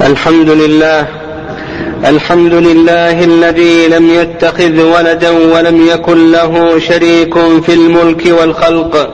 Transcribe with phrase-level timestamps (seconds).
[0.00, 1.06] الحمد لله.
[2.06, 9.10] الحمد لله الذي لم يتخذ ولدا ولم يكن له شريك في الملك والخلق.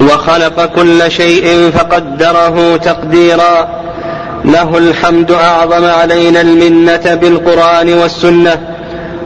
[0.00, 3.82] وخلق كل شيء فقدره تقديرا.
[4.44, 8.60] له الحمد أعظم علينا المنة بالقرآن والسنة.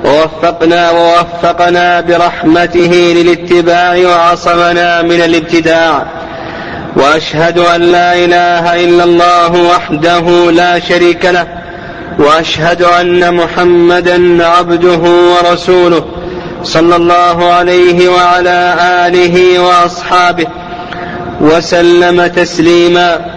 [0.04, 6.15] ووفقنا ووفقنا برحمته للاتباع وعصمنا من الابتداع.
[6.96, 11.46] وأشهد أن لا إله إلا الله وحده لا شريك له
[12.18, 16.04] وأشهد أن محمدا عبده ورسوله
[16.62, 20.46] صلى الله عليه وعلى آله وأصحابه
[21.40, 23.36] وسلم تسليما.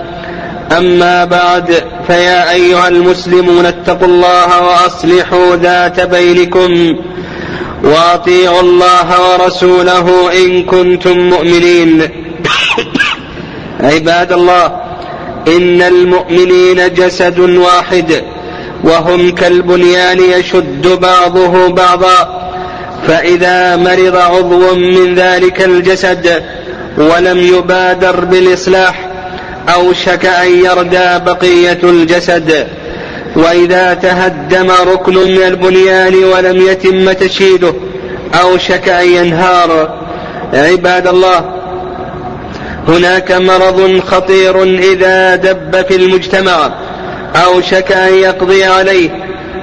[0.77, 6.95] أما بعد فيا أيها المسلمون اتقوا الله وأصلحوا ذات بينكم
[7.83, 12.09] وأطيعوا الله ورسوله إن كنتم مؤمنين.
[13.83, 14.65] عباد الله
[15.47, 18.23] إن المؤمنين جسد واحد
[18.83, 22.39] وهم كالبنيان يشد بعضه بعضا
[23.07, 26.43] فإذا مرض عضو من ذلك الجسد
[26.97, 29.09] ولم يبادر بالإصلاح
[29.75, 32.67] أوشك أن يردى بقية الجسد
[33.35, 37.73] وإذا تهدم ركن من البنيان ولم يتم تشييده
[38.41, 39.89] أوشك أن ينهار
[40.53, 41.58] عباد الله
[42.87, 46.71] هناك مرض خطير إذا دب في المجتمع
[47.35, 49.09] أوشك أن يقضي عليه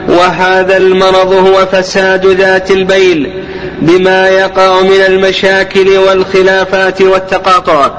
[0.09, 3.45] وهذا المرض هو فساد ذات البين
[3.83, 7.91] بما يقع من المشاكل والخلافات والتقاطع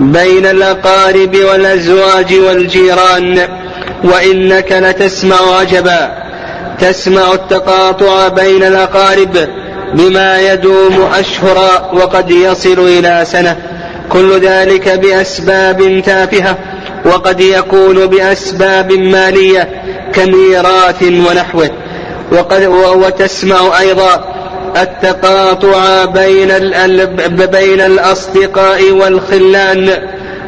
[0.00, 3.48] بين الأقارب والأزواج والجيران
[4.04, 6.22] وإنك لتسمع عجبا
[6.80, 9.48] تسمع التقاطع بين الأقارب
[9.94, 13.56] بما يدوم أشهرا وقد يصل إلى سنة.
[14.12, 16.58] كل ذلك بأسباب تافهة
[17.04, 19.68] وقد يكون بأسباب مالية
[20.12, 21.70] كميراث ونحوه.
[22.32, 22.64] وقد
[22.94, 24.24] وتسمع أيضا
[24.82, 26.50] التقاطع بين
[27.28, 29.90] بين الأصدقاء والخلان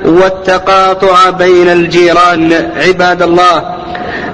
[0.04, 2.70] والتقاطع بين الجيران.
[2.76, 3.74] عباد الله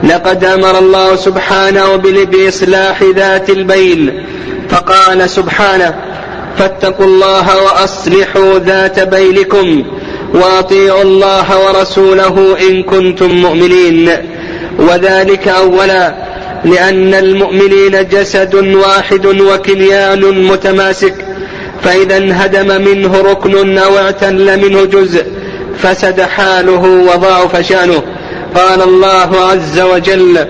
[0.05, 4.27] لقد أمر الله سبحانه بإصلاح ذات البين
[4.71, 5.95] فقال سبحانه
[6.61, 9.85] فاتقوا الله وأصلحوا ذات بينكم
[10.35, 14.11] وأطيعوا الله ورسوله إن كنتم مؤمنين.
[14.79, 16.15] وذلك أولا
[16.65, 21.15] لأن المؤمنين جسد واحد وكنيان متماسك.
[21.83, 25.25] فإذا انهدم منه ركن أو اعتل منه جزء
[25.79, 28.03] فسد حاله وضعف شأنه.
[28.55, 30.47] قال الله عز وجل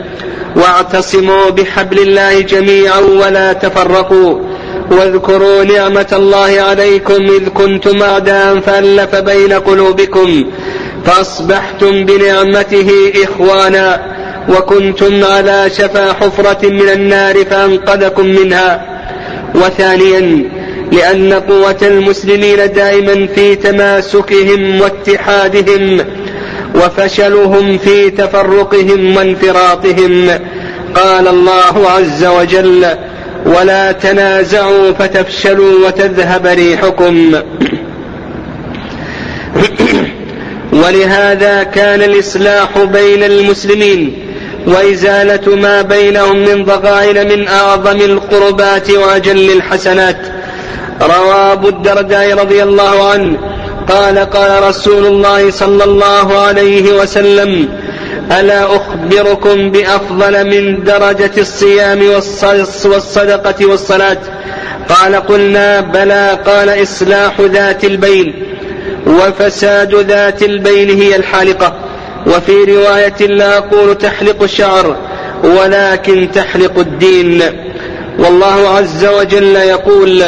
[0.56, 4.49] واعتصموا بحبل الله جميعا ولا تفرقوا
[4.90, 10.44] واذكروا نعمة الله عليكم إذ كنتم أعداء فألف بين قلوبكم
[11.04, 14.00] فأصبحتم بنعمته إخوانا
[14.48, 18.86] وكنتم على شفا حفرة من النار فأنقذكم منها
[19.54, 20.50] وثانيا
[20.92, 26.04] لأن قوة المسلمين دائما في تماسكهم واتحادهم
[26.74, 30.28] وفشلهم في تفرقهم وانفراطهم.
[30.94, 32.86] قال الله عز وجل
[33.46, 37.34] ولا تنازعوا فتفشلوا وتذهب ريحكم.
[40.72, 44.26] ولهذا كان الإصلاح بين المسلمين
[44.66, 50.16] وإزالة ما بينهم من ضغائن من أعظم القربات وأجل الحسنات.
[51.02, 53.38] روى أبو الدرداء رضي الله عنه
[53.88, 57.68] قال قال رسول الله صلى الله عليه وسلم
[58.30, 62.02] ألا أخبركم بأفضل من درجة الصيام
[62.84, 64.18] والصدقة والصلاة؟
[64.88, 68.34] قال قلنا بلى قال إصلاح ذات البين
[69.06, 71.74] وفساد ذات البين هي الحالقة.
[72.26, 74.96] وفي رواية لا أقول تحلق الشعر
[75.44, 77.42] ولكن تحلق الدين.
[78.18, 80.24] والله عز وجل يقول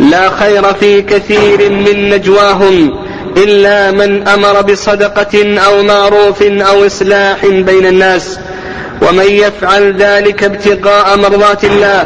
[0.00, 2.98] لا خير في كثير من نجواهم
[3.36, 8.38] إلا من أمر بصدقة أو معروف أو إصلاح بين الناس
[9.08, 12.04] ومن يفعل ذلك ابتغاء مرضات الله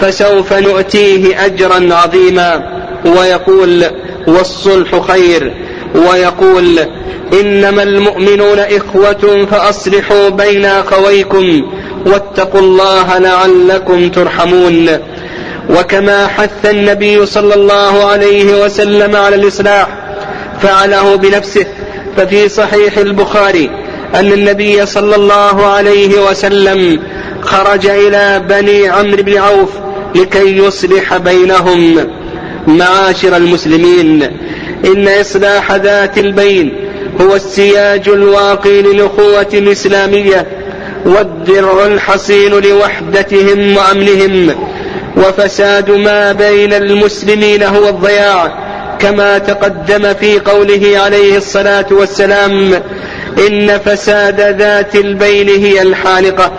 [0.00, 2.80] فسوف نؤتيه أجرا عظيما.
[3.04, 3.84] ويقول
[4.26, 5.54] والصلح خير.
[5.94, 6.78] ويقول
[7.40, 11.62] إنما المؤمنون إخوة فأصلحوا بين أخويكم
[12.06, 14.98] واتقوا الله لعلكم ترحمون.
[15.70, 19.88] وكما حث النبي صلى الله عليه وسلم على الإصلاح
[20.62, 21.66] فعله بنفسه.
[22.16, 23.70] ففي صحيح البخاري
[24.14, 27.02] أن النبي صلى الله عليه وسلم
[27.42, 29.68] خرج إلى بني عمرو بن عوف
[30.14, 32.06] لكي يصلح بينهم.
[32.66, 34.22] معاشر المسلمين
[34.84, 36.72] إن إصلاح ذات البين
[37.20, 40.46] هو السياج الواقي للأخوة الإسلامية
[41.06, 44.54] والدرع الحصين لوحدتهم وأمنهم.
[45.16, 48.69] وفساد ما بين المسلمين هو الضياع.
[49.02, 52.82] كما تقدم في قوله عليه الصلاة والسلام
[53.48, 56.52] إن فساد ذات البين هي الحالقة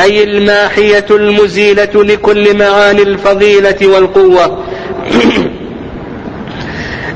[0.00, 4.64] أي الماحية المزيلة لكل معاني الفضيلة والقوة.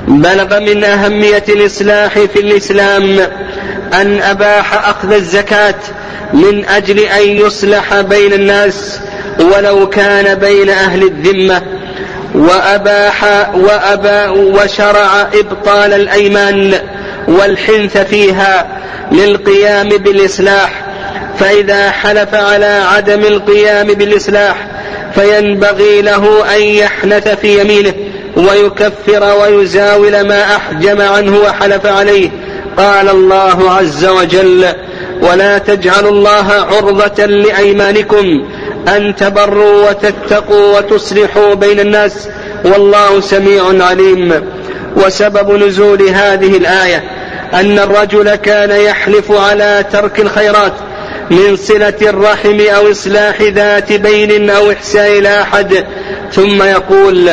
[0.09, 3.19] بلغ من أهمية الإصلاح في الإسلام
[3.93, 5.75] أن أباح أخذ الزكاة
[6.33, 9.01] من أجل أن يصلح بين الناس
[9.41, 11.80] ولو كان بين أهل الذمة.
[12.35, 16.75] وأباح وأبا وشرع إبطال الأيمان
[17.29, 18.67] والحنث فيها
[19.13, 20.87] للقيام بالإصلاح.
[21.39, 24.67] فإذا حلف على عدم القيام بالإصلاح
[25.15, 27.95] فينبغي له أن يحنث في يمينه
[28.37, 32.31] ويكفر ويزاول ما أحجم عنه وحلف عليه.
[32.77, 34.67] قال الله عز وجل
[35.23, 38.49] ولا تجعلوا الله عرضة لأيمانكم
[38.89, 42.29] أن تبروا وتتقوا وتصلحوا بين الناس
[42.65, 44.51] والله سميع عليم.
[44.97, 47.05] وسبب نزول هذه الآية
[47.55, 50.73] أن الرجل كان يحلف على ترك الخيرات
[51.31, 55.85] من صلة الرحم أو إصلاح ذات بين أو إحسان إلى أحد.
[56.33, 57.31] ثم يقول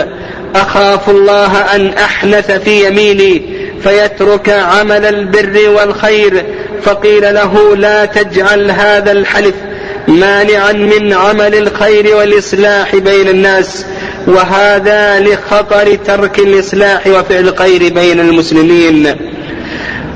[0.55, 3.41] أخاف الله أن أحنث في يميني
[3.83, 6.45] فيترك عمل البر والخير.
[6.83, 9.55] فقيل له لا تجعل هذا الحلف.
[10.07, 13.85] مانعا من عمل الخير والإصلاح بين الناس
[14.27, 19.15] وهذا لخطر ترك الإصلاح وفعل الخير بين المسلمين.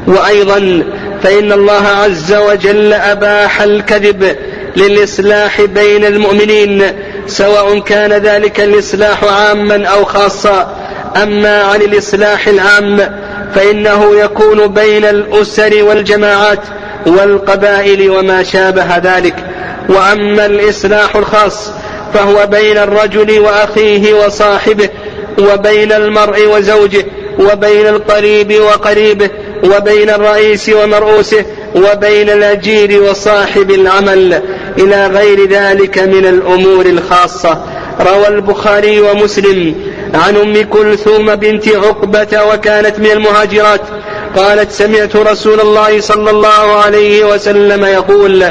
[0.08, 0.84] وأيضا
[1.24, 4.36] فإن الله عز وجل أباح الكذب
[4.76, 6.84] للإصلاح بين المؤمنين
[7.28, 10.76] سواء كان ذلك الإصلاح عاما أو خاصا.
[11.24, 12.98] أما عن الإصلاح العام
[13.56, 16.60] فإنه يكون بين الأسر والجماعات
[17.06, 19.51] والقبائل وما شابه ذلك.
[19.92, 21.72] وأما الإصلاح الخاص
[22.14, 24.90] فهو بين الرجل وأخيه وصاحبه
[25.40, 27.06] وبين المرء وزوجه
[27.40, 29.30] وبين القريب وقريبه
[29.64, 31.46] وبين الرئيس ومرؤوسه
[31.76, 34.42] وبين الأجير وصاحب العمل
[34.78, 37.64] إلى غير ذلك من الأمور الخاصة.
[38.02, 39.76] روى البخاري ومسلم
[40.14, 43.82] عن أم كلثوم بنت عقبة وكانت من المهاجرات.
[44.36, 48.46] قالت سمعت رسول الله صلى الله عليه وسلم يقول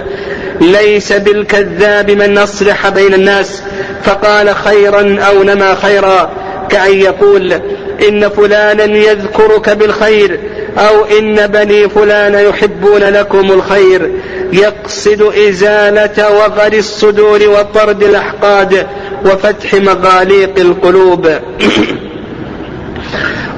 [0.60, 3.62] ليس بالكذاب من أصلح بين الناس
[4.04, 6.30] فقال خيرا أو نما خيرا
[6.68, 7.52] كأن يقول
[8.08, 10.40] إن فلانا يذكرك بالخير
[10.78, 14.10] أو إن بني فلان يحبون لكم الخير.
[14.52, 18.86] يقصد إزالة وغر الصدور وطرد الأحقاد
[19.24, 21.30] وفتح مغاليق القلوب.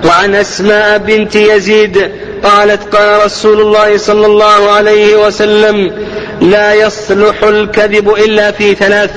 [0.04, 2.10] وعن أسماء بنت يزيد
[2.44, 5.92] قالت قال رسول الله صلى الله عليه وسلم
[6.40, 9.10] لا يصلح الكذب إلا في ثلاث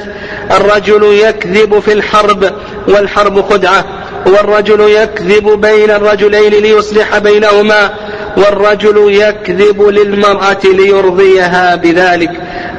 [0.52, 2.52] الرجل يكذب في الحرب
[2.88, 3.86] والحرب خدعة
[4.26, 7.90] والرجل يكذب بين الرجلين ليصلح بينهما
[8.38, 12.32] والرجل يكذب للمرأة ليرضيها بذلك.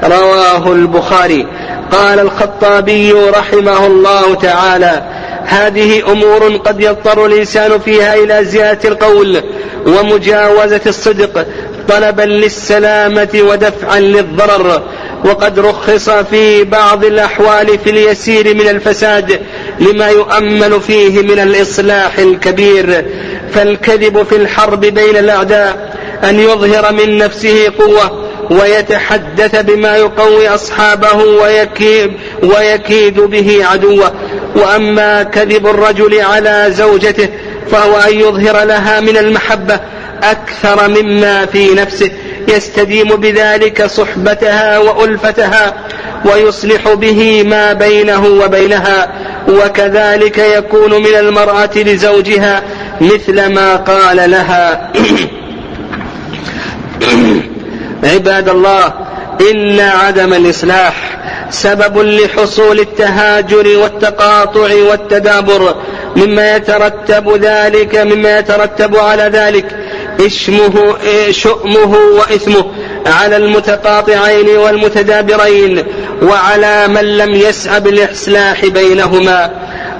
[0.04, 1.46] رواه البخاري.
[1.92, 5.02] قال الخطابي رحمه الله تعالى
[5.46, 9.42] هذه أمور قد يضطر الإنسان فيها إلى زيادة القول
[9.86, 11.46] ومجاوزة الصدق
[11.88, 14.82] طلبا للسلامة ودفعا للضرر.
[15.24, 19.40] وقد رخص في بعض الأحوال في اليسير من الفساد
[19.80, 23.06] لما يؤمل فيه من الإصلاح الكبير.
[23.54, 32.12] فالكذب في الحرب بين الأعداء أن يظهر من نفسه قوة ويتحدث بما يقوي أصحابه ويكيد,
[32.42, 34.12] ويكيد به عدوه.
[34.54, 37.28] وأما كذب الرجل على زوجته
[37.70, 39.80] فهو أن يظهر لها من المحبة
[40.22, 42.10] أكثر مما في نفسه.
[42.48, 45.74] يستديم بذلك صحبتها وألفتها
[46.24, 49.08] ويصلح به ما بينه وبينها.
[49.48, 52.62] وكذلك يكون من المرأة لزوجها
[53.00, 54.92] مثل ما قال لها.
[58.14, 58.92] عباد الله
[59.50, 61.16] إن عدم الإصلاح
[61.50, 65.74] سبب لحصول التهاجر والتقاطع والتدابر.
[66.16, 69.76] مما يترتب ذلك مما يترتب على ذلك
[70.20, 70.94] اسمه
[71.30, 72.64] شؤمه وإثمه
[73.06, 75.84] على المتقاطعين والمتدابرين
[76.22, 79.50] وعلى من لم يسع بالإصلاح بينهما.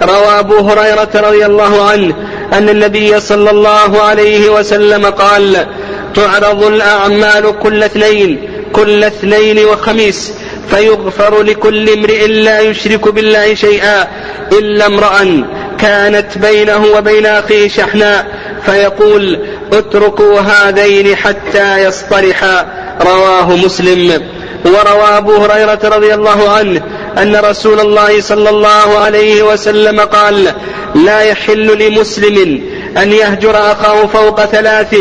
[0.02, 2.14] روى أبو هريرة رضي الله عنه
[2.52, 5.66] أن النبي صلى الله عليه وسلم قال
[6.14, 10.32] تعرض الأعمال كل اثنين كل اثنين وخميس
[10.70, 14.08] فيغفر لكل امرئ لا يشرك بالله شيئا
[14.52, 15.44] إلا امرأ
[15.78, 18.26] كانت بينه وبين أخيه شحناء
[18.66, 19.38] فيقول
[19.72, 22.66] اتركوا هذين حتى يصطلحا
[23.02, 24.22] رواه مسلم.
[24.64, 26.82] وروى أبو هريرة رضي الله عنه
[27.18, 30.52] أن رسول الله صلى الله عليه وسلم قال
[30.94, 32.62] لا يحل لمسلم
[32.96, 34.96] أن يهجر أخاه فوق ثلاث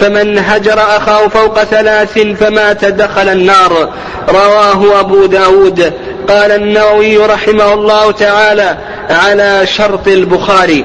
[0.00, 3.92] فمن هجر أخاه فوق ثلاث فمات دخل النار.
[4.28, 5.92] رواه أبو داود.
[6.28, 8.78] قال النووي رحمه الله تعالى
[9.10, 10.84] على شرط البخاري.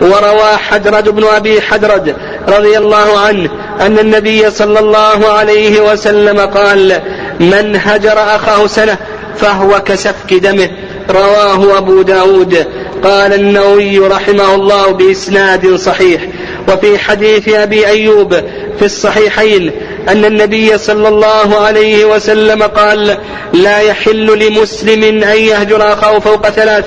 [0.00, 2.16] وروى حدرد بن أبي حدرد
[2.48, 7.02] رضي الله عنه أن النبي صلى الله عليه وسلم قال
[7.40, 8.96] من هجر أخاه سنة
[9.40, 10.70] فهو كسفك دمه.
[11.10, 12.66] رواه أبو داود.
[13.04, 16.22] قال النووي رحمه الله بإسناد صحيح.
[16.68, 18.34] وفي حديث أبي أيوب
[18.78, 19.70] في الصحيحين
[20.08, 23.16] أن النبي صلى الله عليه وسلم قال
[23.52, 26.84] لا يحل لمسلم أن يهجر أخاه فوق ثلاث.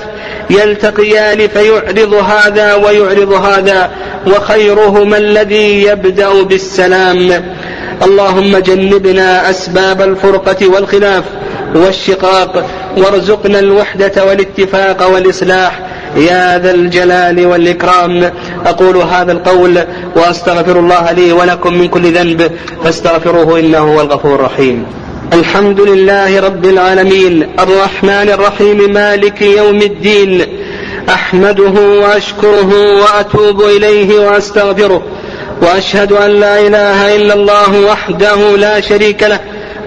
[0.50, 3.90] يلتقيان فيعرض هذا ويعرض هذا.
[4.26, 7.44] وخيرهما الذي يبدأ بالسلام.
[8.02, 11.24] اللهم جنبنا أسباب الفرقة والخلاف.
[11.74, 15.80] والشقاق وارزقنا الوحدة والاتفاق والإصلاح.
[16.16, 18.32] يا ذا الجلال والإكرام.
[18.66, 19.84] أقول هذا القول
[20.16, 22.50] وأستغفر الله لي ولكم من كل ذنب
[22.84, 24.86] فاستغفروه إنه هو الغفور الرحيم.
[25.32, 27.48] الحمد لله رب العالمين.
[27.60, 30.46] الرحمن الرحيم مالك يوم الدين.
[31.08, 35.02] أحمده وأشكره وأتوب إليه وأستغفره.
[35.62, 39.40] وأشهد أن لا إله إلا الله وحده لا شريك له.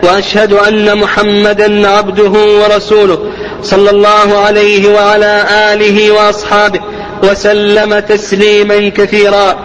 [0.05, 3.31] وأشهد أن محمدا عبده ورسوله
[3.63, 6.79] صلى الله عليه وعلى آله وأصحابه
[7.23, 9.55] وسلم تسليما كثيرا.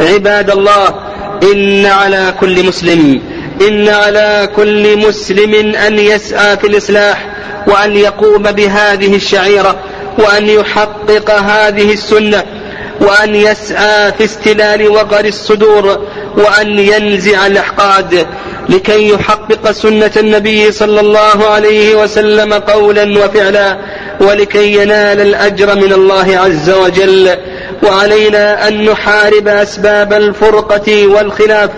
[0.00, 0.94] عباد الله
[1.52, 3.22] إن على كل مسلم
[3.68, 7.26] إن على كل مسلم أن يسعى في الإصلاح
[7.66, 9.76] وأن يقوم بهذه الشعيرة
[10.18, 12.42] وأن يحقق هذه السنة
[13.00, 18.26] وأن يسعى في استلال وقر الصدور وأن ينزع الأحقاد
[18.70, 23.78] لكي يحقق سنة النبي صلى الله عليه وسلم قولا وفعلا
[24.20, 27.36] ولكي ينال الأجر من الله عز وجل.
[27.82, 31.70] وعلينا أن نحارب أسباب الفرقة والخلاف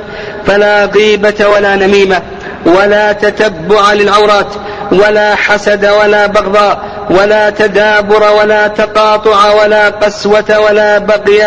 [0.47, 2.23] فلا غيبة ولا نميمة
[2.67, 4.47] ولا تتبع للعورات
[4.93, 11.43] ولا حسد ولا بغضاء ولا تدابر ولا تقاطع ولا قسوة ولا بغي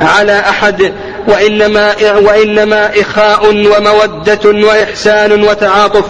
[0.00, 0.92] على أحد.
[1.28, 6.04] وإنما, وإنما إخاء ومودة وإحسان وتعاطف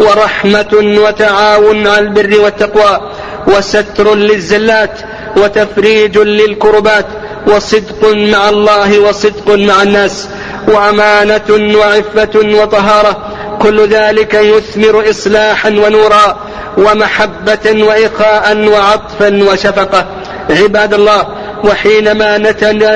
[0.00, 3.10] ورحمة وتعاون على البر والتقوى
[3.46, 5.00] وستر للزلات
[5.36, 7.06] وتفريج للكربات
[7.46, 10.28] وصدق مع الله وصدق مع الناس
[10.68, 12.30] وأمانة وعفة
[12.62, 16.38] وطهارة كل ذلك يثمر إصلاحا ونورا
[16.78, 20.06] ومحبة وإخاء وعطفا وشفقة
[20.50, 21.26] عباد الله
[21.64, 22.38] وحينما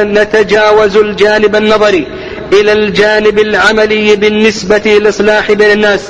[0.02, 2.06] نتجاوز الجانب النظري
[2.52, 6.00] إلى الجانب العملي بالنسبة للإصلاح بين الناس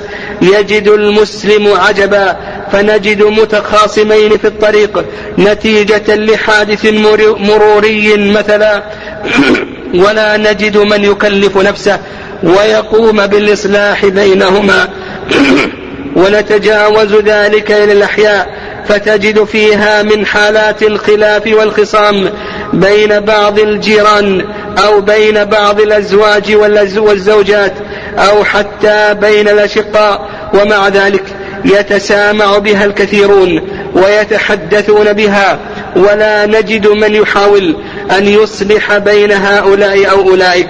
[0.43, 2.37] يجد المسلم عجبا
[2.73, 5.05] فنجد متخاصمين في الطريق.
[5.39, 6.87] نتيجة لحادث
[7.41, 8.83] مروري مثلا
[10.05, 11.99] ولا نجد من يكلف نفسه
[12.43, 14.89] ويقوم بالإصلاح بينهما.
[16.17, 18.58] ونتجاوز ذلك إلى الأحياء.
[18.89, 22.31] فتجد فيها من حالات الخلاف والخصام
[22.73, 24.47] بين بعض الجيران
[24.85, 26.55] أو بين بعض الأزواج
[26.97, 27.73] والزوجات
[28.19, 31.25] أو حتى بين الأشقاء ومع ذلك
[31.65, 33.61] يتسامع بها الكثيرون
[33.95, 35.59] ويتحدثون بها
[35.97, 37.77] ولا نجد من يحاول
[38.19, 40.69] أن يصلح بين هؤلاء أو أولئك.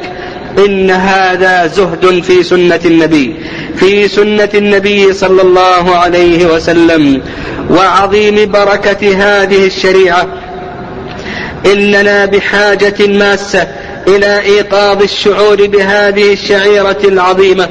[0.59, 3.35] إن هذا زهد في سنة النبي
[3.77, 7.23] في سنة النبي صلى الله عليه وسلم
[7.71, 10.27] وعظيم بركة هذه الشريعة.
[11.67, 13.69] إننا بحاجة ماسة
[14.09, 17.69] إلى إيقاظ الشعور بهذه الشعيرة العظيمة.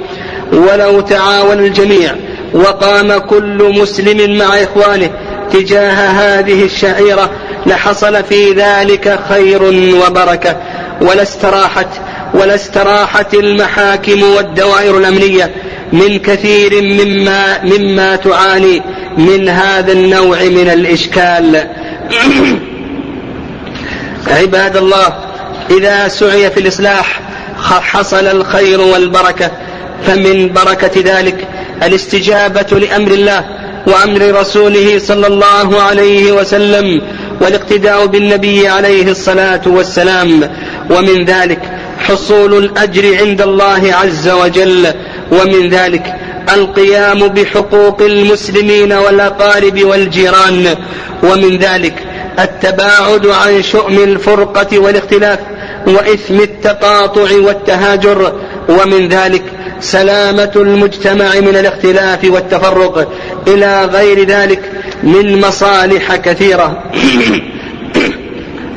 [0.53, 2.15] ولو تعاون الجميع
[2.53, 5.11] وقام كل مسلم مع إخوانه
[5.53, 7.31] تجاه هذه الشعيرة
[7.65, 9.63] لحصل في ذلك خير
[10.05, 10.57] وبركة.
[11.01, 11.87] ولا استراحت
[12.33, 15.51] ولا استراحت المحاكم والدوائر الأمنية
[15.93, 18.81] من كثير مما مما تعاني
[19.17, 21.67] من هذا النوع من الإشكال.
[24.27, 25.17] عباد الله
[25.69, 27.21] إذا سعي في الإصلاح
[27.61, 29.51] حصل الخير والبركة
[30.07, 31.47] فمن بركة ذلك
[31.83, 33.45] الاستجابة لأمر الله
[33.87, 37.01] وأمر رسوله صلى الله عليه وسلم
[37.41, 40.49] والاقتداء بالنبي عليه الصلاة والسلام.
[40.89, 44.93] ومن ذلك حصول الأجر عند الله عز وجل
[45.31, 46.15] ومن ذلك
[46.53, 50.75] القيام بحقوق المسلمين والأقارب والجيران
[51.23, 51.93] ومن ذلك
[52.39, 55.39] التباعد عن شؤم الفرقة والاختلاف
[55.87, 58.33] وإثم التقاطع والتهاجر
[58.69, 59.43] ومن ذلك
[59.79, 63.11] سلامة المجتمع من الاختلاف والتفرق
[63.47, 64.71] إلى غير ذلك
[65.03, 66.83] من مصالح كثيرة.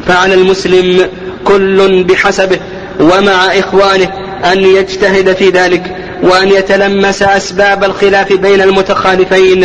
[0.06, 1.08] فعلى المسلم
[1.44, 2.58] كل بحسبه
[3.00, 4.09] ومع إخوانه
[4.52, 5.83] أن يجتهد في ذلك
[6.23, 9.64] وأن يتلمس أسباب الخلاف بين المتخالفين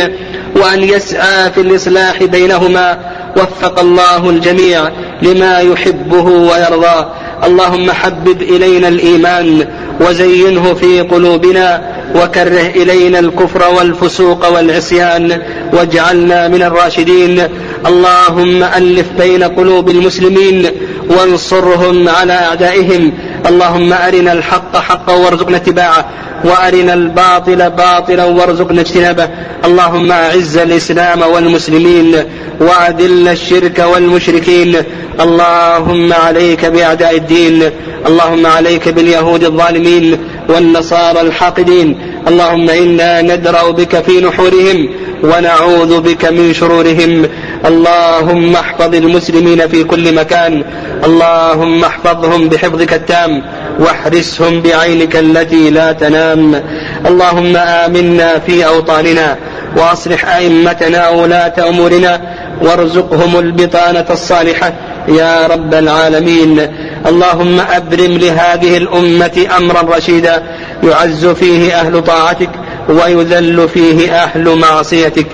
[0.56, 2.98] وأن يسعى في الإصلاح بينهما.
[3.36, 4.88] وفق الله الجميع
[5.22, 7.06] لما يحبه ويرضى.
[7.44, 9.66] اللهم حبب إلينا الإيمان
[10.00, 11.82] وزينه في قلوبنا
[12.14, 17.42] وكره إلينا الكفر والفسوق والعصيان واجعلنا من الراشدين.
[17.86, 20.70] اللهم ألف بين قلوب المسلمين
[21.10, 23.12] وانصرهم على أعدائهم
[23.48, 26.08] اللهم أرنا الحق حقا وارزقنا اتباعه
[26.44, 29.28] وأرنا الباطل باطلا وارزقنا اجتنابه.
[29.64, 32.16] اللهم أعز الإسلام والمسلمين
[32.60, 34.76] وأذل الشرك والمشركين.
[35.20, 37.70] اللهم عليك بأعداء الدين
[38.06, 41.98] اللهم عليك باليهود الظالمين والنصارى الحاقدين.
[42.28, 44.88] اللهم إنا ندرأ بك في نحورهم
[45.22, 47.26] ونعوذ بك من شرورهم.
[47.66, 50.64] اللهم احفظ المسلمين في كل مكان.
[51.04, 53.42] اللهم احفظهم بحفظك التام.
[53.78, 56.62] واحرسهم بعينك التي لا تنام.
[57.06, 59.36] اللهم آمنا في أوطاننا.
[59.76, 62.20] وأصلح أئمتنا وولاة أمورنا.
[62.62, 64.72] وارزقهم البطانة الصالحة.
[65.08, 66.60] يا رب العالمين.
[67.06, 70.42] اللهم أبرم لهذه الأمة أمرا رشيدا.
[70.82, 72.50] يعز فيه أهل طاعتك.
[72.88, 75.26] ويذل فيه أهل معصيتك.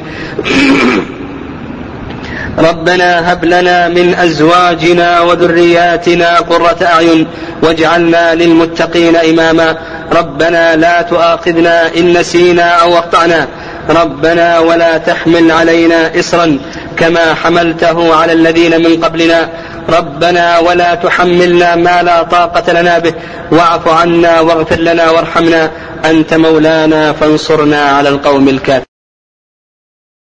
[2.58, 7.26] ربنا هب لنا من أزواجنا وذرياتنا قرة أعين
[7.62, 9.76] واجعلنا للمتقين إماما.
[10.12, 13.48] ربنا لا تؤاخذنا إن نسينا أو أخطأنا.
[13.90, 16.58] ربنا ولا تحمل علينا إصرا
[16.96, 19.48] كما حملته على الذين من قبلنا.
[19.88, 23.14] ربنا ولا تحملنا ما لا طاقة لنا به.
[23.50, 25.70] واعف عنا واغفر لنا وارحمنا.
[26.04, 28.91] أنت مولانا فانصرنا على القوم الكافرين.